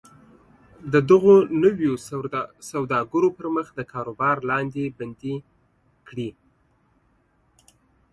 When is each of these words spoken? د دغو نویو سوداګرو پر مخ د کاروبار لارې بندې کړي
د 0.93 0.95
دغو 1.09 1.35
نویو 1.63 1.93
سوداګرو 2.71 3.29
پر 3.37 3.45
مخ 3.55 3.67
د 3.77 3.81
کاروبار 3.93 4.35
لارې 4.49 4.85
بندې 4.97 5.35
کړي 6.07 6.29